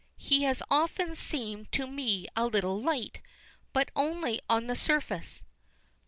He 0.17 0.45
has 0.45 0.63
often 0.71 1.13
seemed 1.13 1.71
to 1.73 1.85
me 1.85 2.25
a 2.35 2.47
little 2.47 2.81
light, 2.81 3.21
but 3.71 3.91
only 3.95 4.41
on 4.49 4.65
the 4.65 4.75
surface." 4.75 5.43